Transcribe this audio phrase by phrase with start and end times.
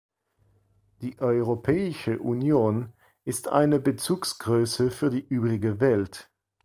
[1.03, 2.91] Die Europäische Union
[3.23, 6.31] ist eine Bezugsgröße für die übrige Welt.